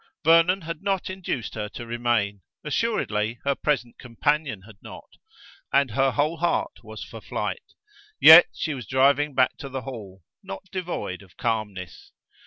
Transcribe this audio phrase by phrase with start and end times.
[0.25, 5.07] Vernon had not induced her to remain; assuredly her present companion had not;
[5.71, 7.75] and her whole heart was for flight:
[8.19, 12.13] yet she was driving back to the Hall, not devoid of calmness.